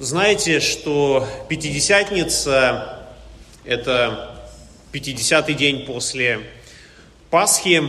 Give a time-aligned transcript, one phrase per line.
[0.00, 3.00] знаете, что Пятидесятница–
[3.64, 4.48] это
[4.92, 6.40] 50-й день после
[7.30, 7.82] Пасхи,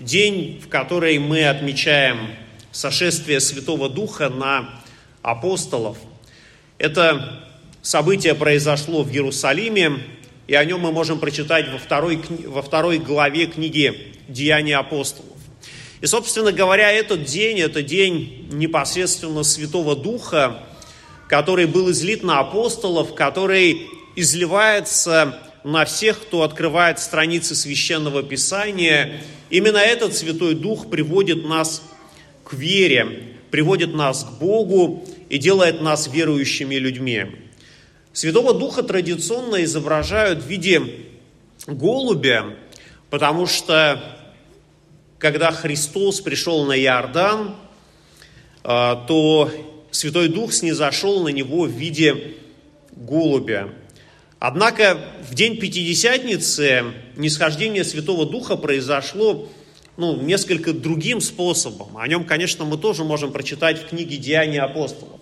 [0.00, 2.30] день, в который мы отмечаем
[2.72, 4.80] сошествие Святого Духа на
[5.20, 5.98] апостолов.
[6.78, 7.44] Это
[7.82, 9.98] событие произошло в Иерусалиме,
[10.46, 15.36] и о нем мы можем прочитать во второй, во второй главе книги «Деяния апостолов».
[16.00, 20.64] И, собственно говоря, этот день, это день непосредственно Святого Духа,
[21.30, 29.22] который был излит на апостолов, который изливается на всех, кто открывает страницы Священного Писания.
[29.48, 31.82] Именно этот Святой Дух приводит нас
[32.42, 37.26] к вере, приводит нас к Богу и делает нас верующими людьми.
[38.12, 40.82] Святого Духа традиционно изображают в виде
[41.68, 42.56] голубя,
[43.08, 44.02] потому что
[45.18, 47.54] когда Христос пришел на Иордан,
[48.64, 49.48] а, то
[49.90, 52.34] Святой Дух снизошел на него в виде
[52.92, 53.70] голубя.
[54.38, 56.84] Однако в день Пятидесятницы
[57.16, 59.48] нисхождение Святого Духа произошло
[59.96, 61.98] ну, несколько другим способом.
[61.98, 65.20] О нем, конечно, мы тоже можем прочитать в книге «Деяния апостолов».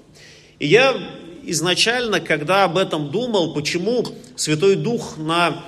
[0.61, 0.97] И я
[1.45, 5.65] изначально, когда об этом думал, почему Святой Дух на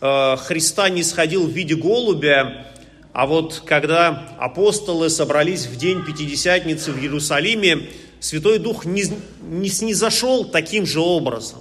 [0.00, 2.66] э, Христа не сходил в виде голубя,
[3.12, 7.88] а вот когда апостолы собрались в день Пятидесятницы в Иерусалиме,
[8.20, 9.04] Святой Дух не,
[9.42, 11.60] не снизошел таким же образом.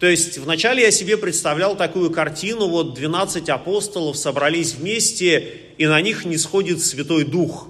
[0.00, 6.00] То есть вначале я себе представлял такую картину, вот 12 апостолов собрались вместе, и на
[6.00, 7.68] них не сходит Святой Дух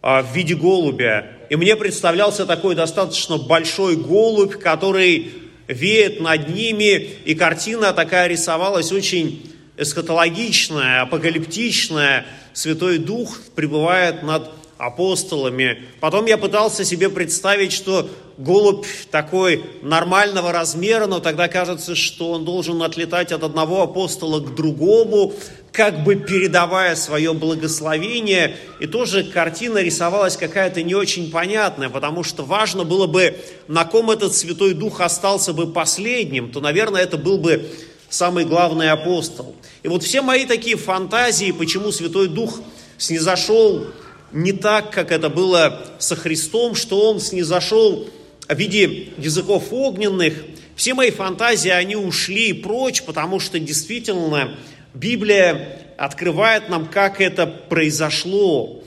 [0.00, 1.26] а, в виде голубя.
[1.50, 5.32] И мне представлялся такой достаточно большой голубь, который
[5.66, 15.82] веет над ними, и картина такая рисовалась очень эсхатологичная, апокалиптичная, Святой Дух пребывает над апостолами.
[16.00, 22.44] Потом я пытался себе представить, что голубь такой нормального размера, но тогда кажется, что он
[22.44, 25.34] должен отлетать от одного апостола к другому,
[25.72, 28.56] как бы передавая свое благословение.
[28.80, 33.36] И тоже картина рисовалась какая-то не очень понятная, потому что важно было бы,
[33.66, 37.68] на ком этот Святой Дух остался бы последним, то, наверное, это был бы
[38.08, 39.54] самый главный апостол.
[39.82, 42.60] И вот все мои такие фантазии, почему Святой Дух
[42.96, 43.86] снизошел
[44.32, 48.08] не так, как это было со Христом, что Он снизошел
[48.48, 50.34] в виде языков огненных,
[50.76, 54.56] все мои фантазии, они ушли прочь, потому что действительно
[54.94, 58.82] Библия открывает нам, как это произошло.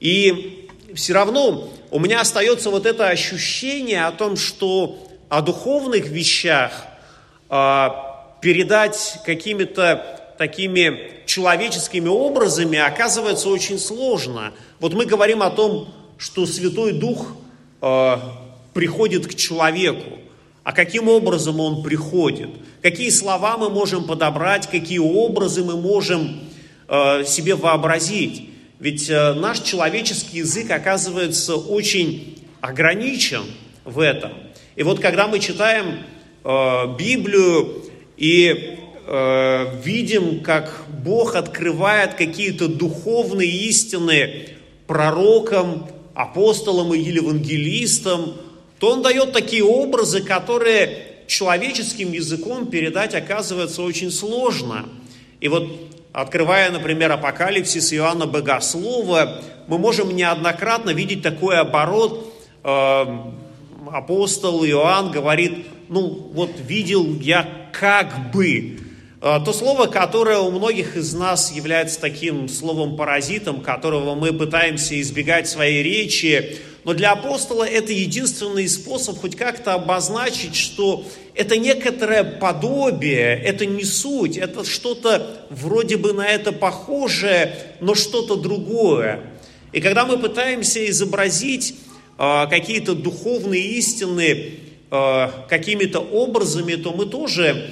[0.00, 6.72] И все равно у меня остается вот это ощущение о том, что о духовных вещах
[7.48, 14.52] а, передать какими-то такими человеческими образами оказывается очень сложно.
[14.80, 15.88] Вот мы говорим о том,
[16.18, 17.32] что Святой Дух
[17.82, 18.16] э,
[18.72, 20.18] приходит к человеку.
[20.64, 22.50] А каким образом он приходит?
[22.82, 26.40] Какие слова мы можем подобрать, какие образы мы можем
[26.88, 28.50] э, себе вообразить?
[28.78, 33.44] Ведь э, наш человеческий язык оказывается очень ограничен
[33.84, 34.32] в этом.
[34.74, 36.00] И вот когда мы читаем
[36.44, 37.82] э, Библию,
[38.16, 44.48] и э, видим, как Бог открывает какие-то духовные истины
[44.86, 48.34] пророкам, апостолам или евангелистам,
[48.78, 54.88] то Он дает такие образы, которые человеческим языком передать оказывается очень сложно.
[55.40, 55.70] И вот
[56.12, 62.32] открывая, например, Апокалипсис Иоанна Богослова, мы можем неоднократно видеть такой оборот.
[62.64, 63.04] Э,
[63.92, 68.78] апостол Иоанн говорит, ну вот видел я как бы.
[69.20, 75.46] А, то слово, которое у многих из нас является таким словом-паразитом, которого мы пытаемся избегать
[75.46, 82.24] в своей речи, но для апостола это единственный способ хоть как-то обозначить, что это некоторое
[82.24, 89.20] подобие, это не суть, это что-то вроде бы на это похожее, но что-то другое.
[89.72, 91.74] И когда мы пытаемся изобразить
[92.18, 97.70] э, какие-то духовные истины Э, какими-то образами, то мы тоже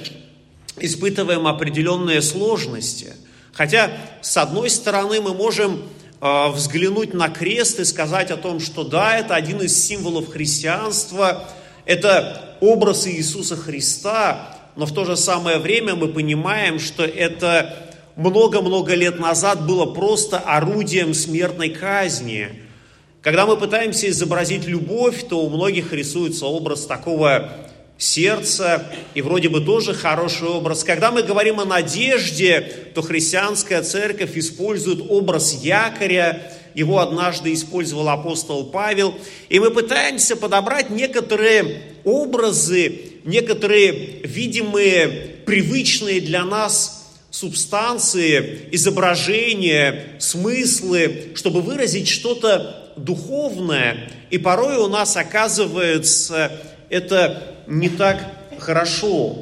[0.77, 3.13] испытываем определенные сложности.
[3.53, 3.91] Хотя,
[4.21, 5.83] с одной стороны, мы можем
[6.21, 11.47] э, взглянуть на крест и сказать о том, что да, это один из символов христианства,
[11.85, 18.93] это образ Иисуса Христа, но в то же самое время мы понимаем, что это много-много
[18.95, 22.61] лет назад было просто орудием смертной казни–
[23.25, 27.49] когда мы пытаемся изобразить любовь, то у многих рисуется образ такого
[27.97, 30.83] сердца, и вроде бы тоже хороший образ.
[30.83, 32.61] Когда мы говорим о надежде,
[32.93, 39.15] то христианская церковь использует образ якоря, его однажды использовал апостол Павел.
[39.47, 43.91] И мы пытаемся подобрать некоторые образы, некоторые
[44.23, 45.07] видимые,
[45.45, 54.09] привычные для нас субстанции, изображения, смыслы, чтобы выразить что-то духовное.
[54.29, 56.51] И порой у нас оказывается
[56.89, 58.19] это не так
[58.59, 59.37] хорошо,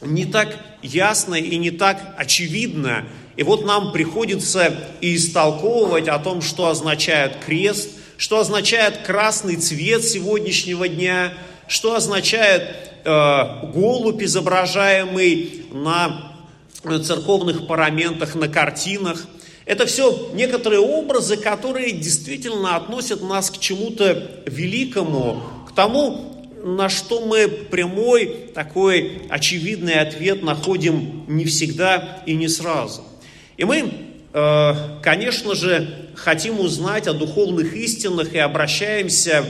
[0.00, 3.04] не так ясно и не так очевидно.
[3.36, 10.04] И вот нам приходится и истолковывать о том, что означает крест, что означает красный цвет
[10.04, 11.32] сегодняшнего дня,
[11.68, 12.62] что означает
[13.04, 16.32] э, голубь, изображаемый на
[16.82, 19.24] церковных параментах, на картинах.
[19.64, 27.24] Это все некоторые образы, которые действительно относят нас к чему-то великому, к тому, на что
[27.24, 33.02] мы прямой, такой очевидный ответ находим не всегда и не сразу.
[33.56, 33.92] И мы,
[34.32, 39.44] э, конечно же, хотим узнать о духовных истинах и обращаемся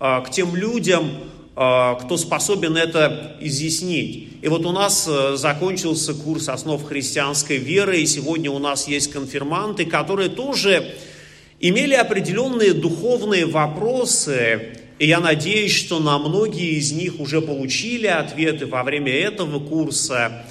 [0.00, 1.10] э, к тем людям,
[1.56, 4.28] э, кто способен это изъяснить.
[4.42, 9.84] И вот у нас закончился курс основ христианской веры, и сегодня у нас есть конфирманты,
[9.84, 10.94] которые тоже
[11.58, 18.66] имели определенные духовные вопросы, и я надеюсь, что на многие из них уже получили ответы
[18.66, 20.44] во время этого курса.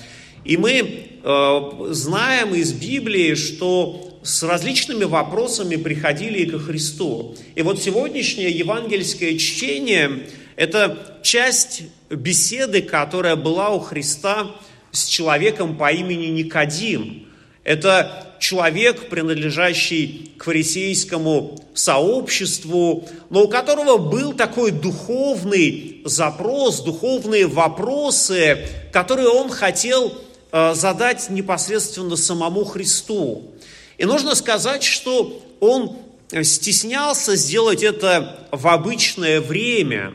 [0.45, 0.79] И мы
[1.21, 1.59] э,
[1.89, 7.35] знаем из Библии, что с различными вопросами приходили и ко Христу.
[7.55, 14.51] И вот сегодняшнее евангельское чтение– это часть беседы, которая была у Христа
[14.91, 17.26] с человеком по имени Никодим.
[17.67, 28.69] Это человек, принадлежащий к фарисейскому сообществу, но у которого был такой духовный запрос, духовные вопросы,
[28.93, 30.13] которые он хотел
[30.53, 33.51] э, задать непосредственно самому Христу.
[33.97, 35.97] И нужно сказать, что он
[36.43, 40.13] стеснялся сделать это в обычное время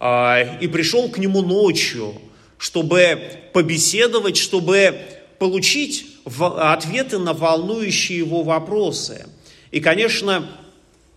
[0.00, 2.14] э, и пришел к нему ночью,
[2.58, 3.22] чтобы
[3.54, 5.00] побеседовать, чтобы
[5.38, 9.26] получить ответы на волнующие его вопросы.
[9.70, 10.48] И, конечно,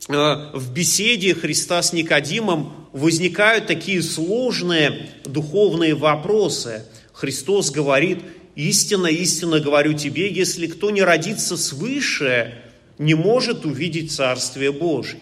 [0.09, 0.13] э,
[0.53, 6.85] в беседе Христа с Никодимом возникают такие сложные духовные вопросы.
[7.13, 8.19] Христос говорит,
[8.55, 12.55] истинно, истинно говорю тебе, если кто не родится свыше,
[12.97, 15.21] не может увидеть Царствие Божье.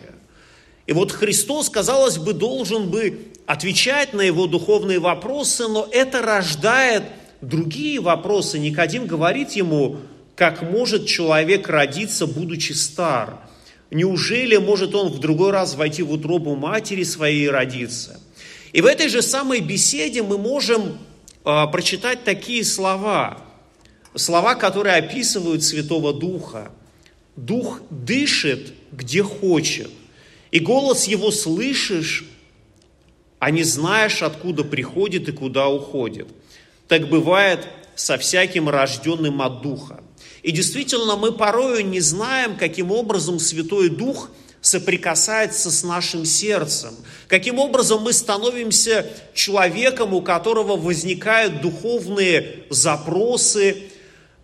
[0.87, 7.03] И вот Христос, казалось бы, должен бы отвечать на его духовные вопросы, но это рождает
[7.41, 8.59] другие вопросы.
[8.59, 9.97] Никодим говорит ему,
[10.35, 13.39] как может человек родиться, будучи стар?
[13.91, 18.19] Неужели может он в другой раз войти в утробу матери своей и родиться?
[18.73, 20.97] И в этой же самой беседе мы можем
[21.45, 23.37] э, прочитать такие слова,
[24.15, 26.71] слова, которые описывают Святого Духа.
[27.37, 29.91] Дух дышит, где хочет,
[30.51, 32.25] и голос его слышишь,
[33.39, 36.27] а не знаешь, откуда приходит и куда уходит–
[36.87, 40.01] так бывает со всяким рожденным от Духа.
[40.43, 44.29] И действительно, мы порою не знаем, каким образом Святой Дух
[44.61, 46.95] соприкасается с нашим сердцем,
[47.27, 53.77] каким образом мы становимся человеком, у которого возникают духовные запросы,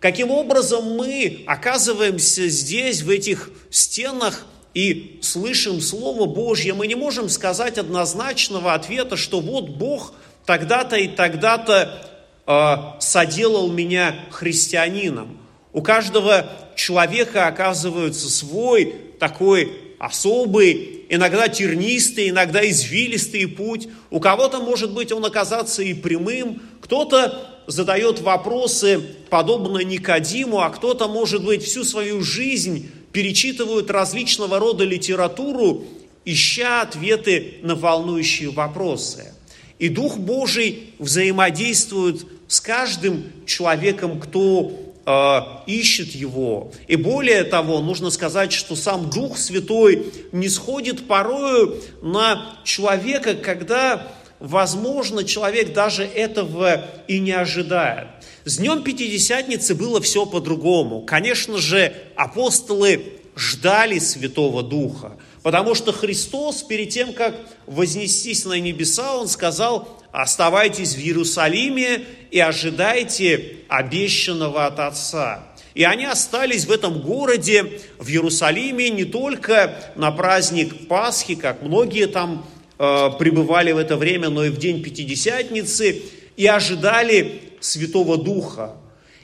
[0.00, 7.28] каким образом мы оказываемся здесь, в этих стенах, и слышим Слово Божье, мы не можем
[7.28, 10.14] сказать однозначного ответа, что вот Бог
[10.46, 12.11] тогда-то и тогда-то
[12.46, 15.38] соделал меня христианином.
[15.72, 23.88] У каждого человека оказывается свой такой особый, иногда тернистый, иногда извилистый путь.
[24.10, 31.06] У кого-то, может быть, он оказаться и прямым, кто-то задает вопросы, подобно Никодиму, а кто-то,
[31.06, 35.84] может быть, всю свою жизнь перечитывают различного рода литературу,
[36.24, 39.32] ища ответы на волнующие вопросы.
[39.78, 46.70] И Дух Божий взаимодействует с каждым человеком, кто э, ищет его.
[46.86, 54.06] И более того, нужно сказать, что сам Дух Святой не сходит порою на человека, когда,
[54.38, 58.08] возможно, человек даже этого и не ожидает.
[58.44, 61.06] С Днем Пятидесятницы было все по-другому.
[61.06, 65.16] Конечно же, апостолы ждали Святого Духа.
[65.42, 67.34] Потому что Христос, перед тем, как
[67.66, 75.44] вознестись на небеса, Он сказал, оставайтесь в Иерусалиме и ожидайте обещанного от Отца.
[75.74, 82.06] И они остались в этом городе, в Иерусалиме, не только на праздник Пасхи, как многие
[82.06, 82.46] там
[82.78, 86.02] э, пребывали в это время, но и в день Пятидесятницы,
[86.36, 88.76] и ожидали Святого Духа.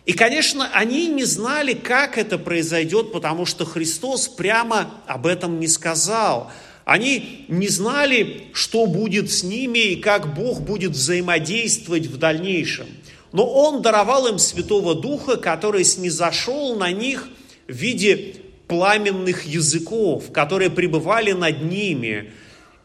[0.08, 5.68] И, конечно, они не знали, как это произойдет, потому что Христос прямо об этом не
[5.68, 6.50] сказал.
[6.86, 12.86] Они не знали, что будет с ними и как Бог будет взаимодействовать в дальнейшем.
[13.32, 17.28] Но Он даровал им Святого Духа, который снизошел на них
[17.68, 18.36] в виде
[18.66, 22.32] пламенных языков, которые пребывали над ними.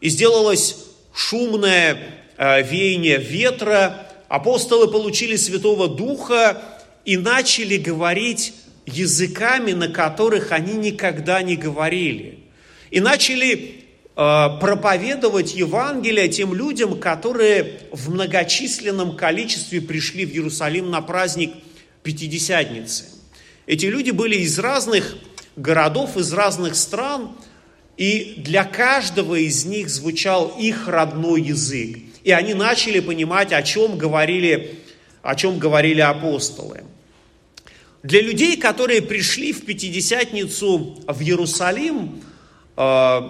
[0.02, 0.76] И сделалось
[1.14, 1.96] шумное
[2.36, 6.73] э, веяние ветра, апостолы получили Святого Духа
[7.04, 8.54] и начали говорить
[8.86, 12.38] языками, на которых они никогда не говорили.
[12.90, 13.84] И начали
[14.16, 21.52] Э, проповедовать Евангелие тем людям, которые в многочисленном количестве пришли в Иерусалим на праздник
[22.04, 23.06] Пятидесятницы.
[23.66, 25.16] Эти люди были из разных
[25.56, 27.32] городов, из разных стран,
[27.96, 31.98] и для каждого из них звучал их родной язык.
[32.22, 34.78] И они начали понимать, о чем говорили,
[35.22, 36.84] о чем говорили апостолы.
[38.04, 42.22] Для людей, которые пришли в Пятидесятницу в Иерусалим,
[42.76, 43.20] э,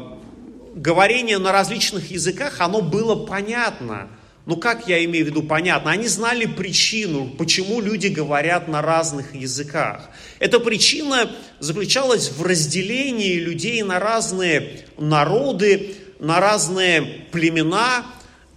[0.74, 4.08] говорение на различных языках, оно было понятно.
[4.46, 5.92] Ну как я имею в виду понятно?
[5.92, 10.10] Они знали причину, почему люди говорят на разных языках.
[10.40, 18.06] Эта причина заключалась в разделении людей на разные народы, на разные племена.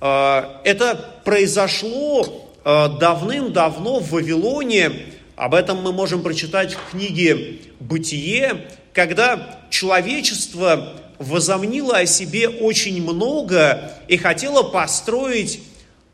[0.01, 5.06] Э, это произошло э, давным-давно в Вавилоне.
[5.37, 13.93] Об этом мы можем прочитать в книге «Бытие», когда человечество возомнила о себе очень много
[14.07, 15.61] и хотела построить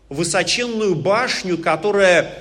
[0.10, 2.34] высоченную башню, которая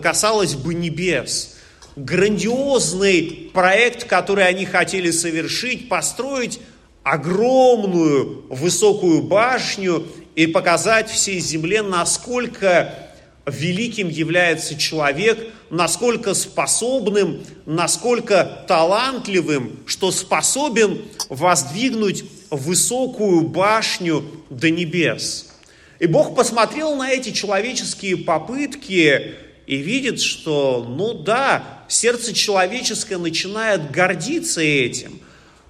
[0.00, 1.56] касалась бы небес.
[1.96, 6.60] Грандиозный проект, который они хотели совершить, построить
[7.02, 10.06] огромную высокую башню
[10.36, 13.05] и показать всей земле, насколько
[13.46, 15.38] великим является человек,
[15.70, 25.52] насколько способным, насколько талантливым, что способен воздвигнуть высокую башню до небес.
[25.98, 29.34] И Бог посмотрел на эти человеческие попытки
[29.66, 35.20] и видит, что, ну да, сердце человеческое начинает гордиться этим.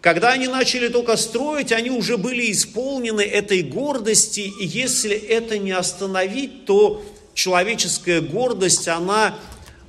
[0.00, 5.72] Когда они начали только строить, они уже были исполнены этой гордости, и если это не
[5.72, 7.04] остановить, то
[7.36, 9.38] человеческая гордость, она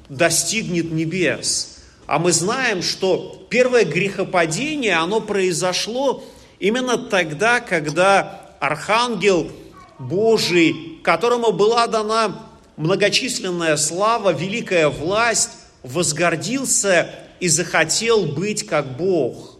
[0.10, 1.80] достигнет небес.
[2.06, 6.24] А мы знаем, что первое грехопадение, оно произошло
[6.60, 9.50] именно тогда, когда архангел
[9.98, 15.52] Божий, которому была дана многочисленная слава, великая власть,
[15.84, 19.58] возгордился и захотел быть как Бог.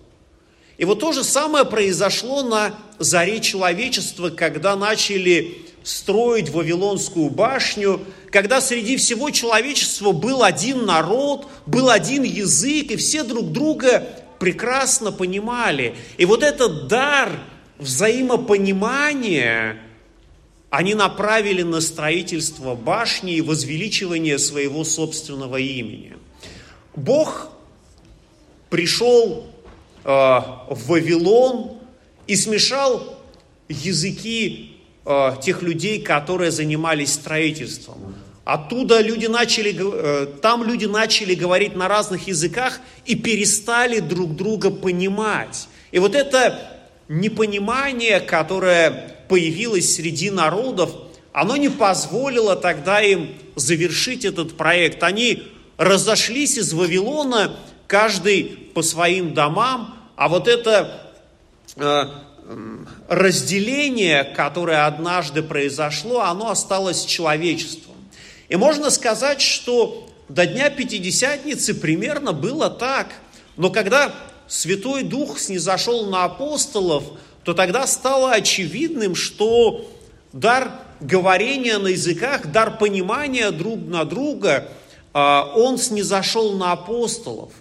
[0.78, 8.60] И вот то же самое произошло на заре человечества, когда начали строить Вавилонскую башню, когда
[8.60, 14.06] среди всего человечества был один народ, был один язык, и все друг друга
[14.38, 15.96] прекрасно понимали.
[16.18, 17.40] И вот этот дар
[17.80, 19.82] взаимопонимания
[20.70, 26.18] они направили на строительство башни и возвеличивание своего собственного имени.
[26.98, 27.50] Бог
[28.70, 29.46] пришел
[30.04, 31.78] э, в Вавилон
[32.28, 33.18] и смешал
[33.70, 34.67] языки
[35.08, 38.16] э, тех людей, которые занимались строительством.
[38.44, 44.70] Оттуда люди начали, э, там люди начали говорить на разных языках и перестали друг друга
[44.70, 45.68] понимать.
[45.92, 46.60] И вот это
[47.08, 50.92] непонимание, которое появилось среди народов,
[51.34, 55.04] оно не позволило тогда им завершить этот проект.
[55.04, 55.44] Они
[55.78, 57.56] разошлись из Вавилона,
[57.88, 61.14] каждый по своим домам, а вот это
[61.76, 62.04] э,
[63.08, 67.96] разделение, которое однажды произошло, оно осталось человечеством.
[68.50, 73.08] И можно сказать, что до Дня Пятидесятницы примерно было так.
[73.56, 74.14] Но когда
[74.48, 77.04] Святой Дух снизошел на апостолов,
[77.44, 79.90] то тогда стало очевидным, что
[80.34, 84.70] дар говорения на языках, дар понимания друг на друга,
[85.14, 87.52] а, он снизошел на апостолов.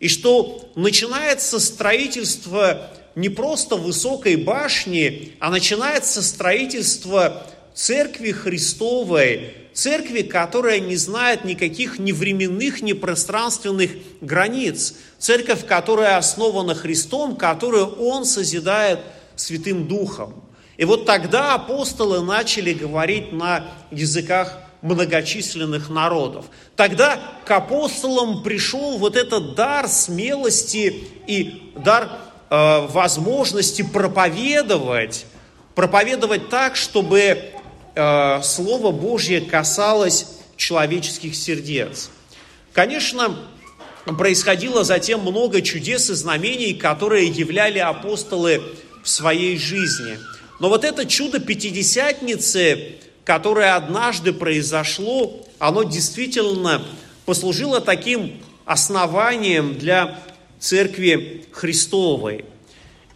[0.00, 7.42] И что начинается строительство не просто высокой башни, а начинается строительство
[7.74, 16.76] церкви Христовой, церкви, которая не знает никаких ни временных, ни пространственных границ, церковь, которая основана
[16.76, 19.00] Христом, которую Он созидает
[19.34, 20.44] Святым Духом.
[20.76, 26.44] И вот тогда апостолы начали говорить на языках многочисленных народов.
[26.76, 35.26] Тогда к апостолам пришел вот этот дар смелости и дар Э, возможности проповедовать,
[35.74, 37.52] проповедовать так, чтобы
[37.94, 42.08] э, Слово Божье касалось человеческих сердец.
[42.72, 43.36] Конечно,
[44.16, 48.62] происходило затем много чудес и знамений, которые являли апостолы
[49.04, 50.18] в своей жизни.
[50.58, 56.82] Но вот это чудо Пятидесятницы, которое однажды произошло, оно действительно
[57.26, 60.18] послужило таким основанием для
[60.60, 62.44] Церкви Христовой.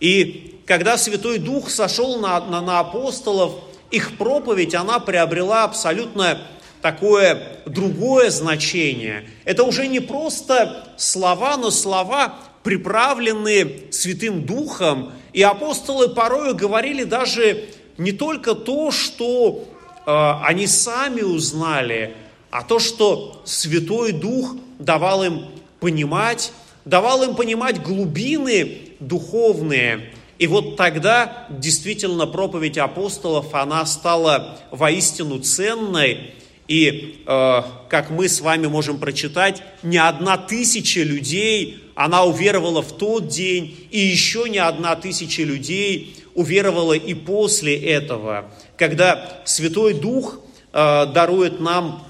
[0.01, 3.55] И когда Святой Дух сошел на, на, на апостолов,
[3.91, 6.39] их проповедь, она приобрела абсолютно
[6.81, 9.29] такое другое значение.
[9.45, 15.13] Это уже не просто слова, но слова, приправленные Святым Духом.
[15.33, 17.65] И апостолы порою говорили даже
[17.99, 19.65] не только то, что
[20.07, 22.17] э, они сами узнали,
[22.51, 25.47] а то, что Святой Дух давал им
[25.81, 26.53] понимать,
[26.85, 30.11] давал им понимать глубины духовные.
[30.39, 36.35] И вот тогда действительно проповедь апостолов, она стала воистину ценной,
[36.69, 42.97] и, э, как мы с вами можем прочитать, не одна тысяча людей, она уверовала в
[42.97, 50.41] тот день, и еще не одна тысяча людей уверовала и после этого, когда Святой Дух
[50.73, 52.05] э, дарует нам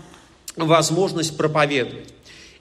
[0.57, 2.13] возможность проповедовать.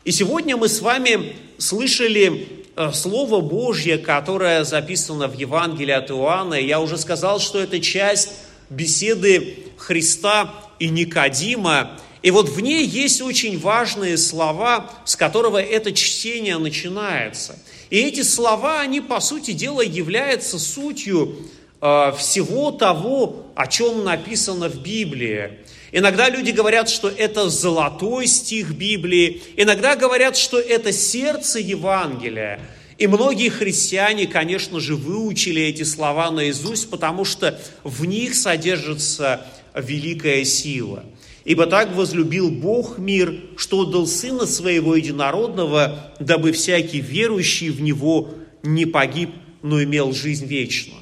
[0.03, 6.55] И сегодня мы с вами слышали э, Слово Божье, которое записано в Евангелии от Иоанна.
[6.55, 8.33] Я уже сказал, что это часть
[8.71, 11.99] беседы Христа и Никодима.
[12.23, 17.59] И вот в ней есть очень важные слова, с которого это чтение начинается.
[17.91, 21.35] И эти слова, они, по сути дела, являются сутью
[21.79, 25.59] э, всего того, о чем написано в Библии.
[25.91, 32.61] Иногда люди говорят, что это золотой стих Библии, иногда говорят, что это сердце Евангелия.
[32.97, 39.45] И многие христиане, конечно же, выучили эти слова наизусть, потому что в них содержится
[39.75, 41.03] великая сила.
[41.43, 48.29] Ибо так возлюбил Бог мир, что отдал Сына Своего Единородного, дабы всякий верующий в Него
[48.61, 49.31] не погиб,
[49.63, 51.01] но имел жизнь вечную.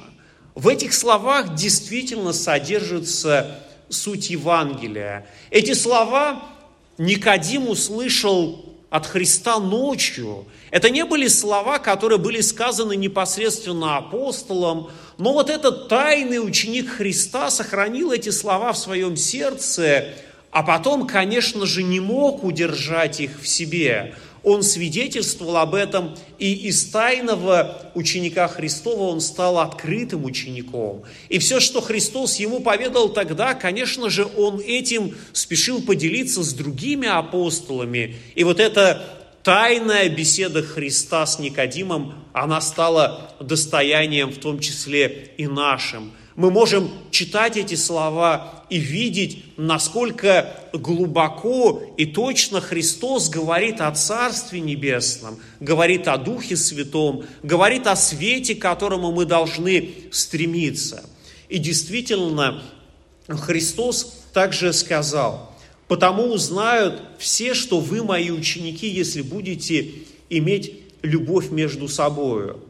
[0.54, 5.26] В этих словах действительно содержится суть Евангелия.
[5.50, 6.42] Эти слова
[6.98, 10.46] Никодим услышал от Христа ночью.
[10.70, 17.50] Это не были слова, которые были сказаны непосредственно апостолам, но вот этот тайный ученик Христа
[17.50, 20.08] сохранил эти слова в своем сердце,
[20.50, 24.14] а потом, конечно же, не мог удержать их в себе.
[24.42, 31.02] Он свидетельствовал об этом, и из тайного ученика Христова он стал открытым учеником.
[31.28, 37.08] И все, что Христос ему поведал тогда, конечно же, он этим спешил поделиться с другими
[37.08, 38.16] апостолами.
[38.34, 39.04] И вот эта
[39.42, 46.90] тайная беседа Христа с Никодимом, она стала достоянием в том числе и нашим– мы можем
[47.10, 56.08] читать эти слова и видеть, насколько глубоко и точно Христос говорит о Царстве Небесном, говорит
[56.08, 61.04] о Духе Святом, говорит о свете, к которому мы должны стремиться.
[61.50, 62.62] И действительно,
[63.28, 65.54] Христос также сказал,
[65.88, 69.90] «Потому узнают все, что вы мои ученики, если будете
[70.30, 70.72] иметь
[71.02, 72.60] любовь между собою».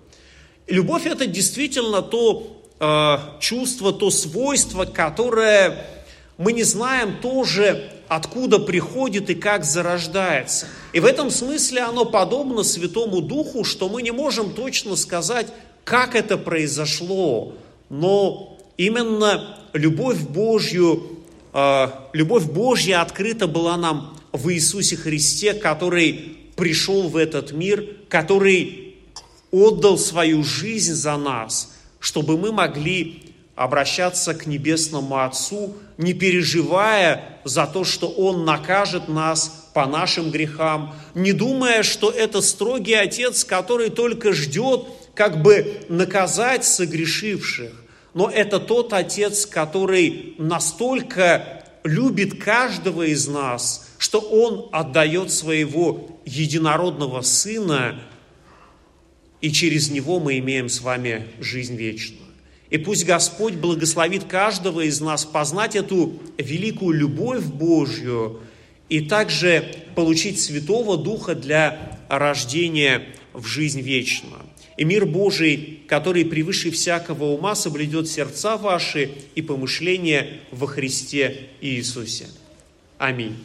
[0.66, 5.84] Любовь– это действительно то Э, чувство, то свойство, которое
[6.38, 10.66] мы не знаем тоже, откуда приходит и как зарождается.
[10.94, 15.48] И в этом смысле оно подобно Святому Духу, что мы не можем точно сказать,
[15.84, 17.52] как это произошло,
[17.90, 21.18] но именно любовь Божью,
[21.52, 28.96] э, любовь Божья открыта была нам в Иисусе Христе, который пришел в этот мир, который
[29.50, 33.22] отдал свою жизнь за нас– чтобы мы могли
[33.54, 40.94] обращаться к Небесному Отцу, не переживая за то, что Он накажет нас по нашим грехам,
[41.14, 47.72] не думая, что это строгий Отец, который только ждет, как бы наказать согрешивших.
[48.14, 57.20] Но это тот Отец, который настолько любит каждого из нас, что Он отдает своего единородного
[57.20, 58.00] Сына
[59.40, 62.20] и через Него мы имеем с вами жизнь вечную.
[62.70, 68.40] И пусть Господь благословит каждого из нас познать эту великую любовь Божью
[68.88, 74.42] и также получить Святого Духа для рождения в жизнь вечную.
[74.76, 82.26] И мир Божий, который превыше всякого ума, соблюдет сердца ваши и помышления во Христе Иисусе.
[82.98, 83.36] Аминь.